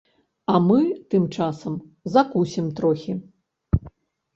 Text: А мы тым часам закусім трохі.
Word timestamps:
А 0.53 0.61
мы 0.67 0.77
тым 1.11 1.23
часам 1.37 1.77
закусім 2.17 2.65
трохі. 2.77 3.13